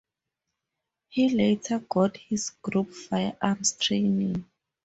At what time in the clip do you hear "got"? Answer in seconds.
1.77-2.17